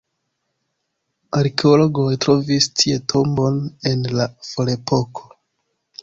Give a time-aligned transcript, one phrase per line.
[1.39, 3.59] Arkeologoj trovis tie tombon
[3.91, 5.29] el la ferepoko.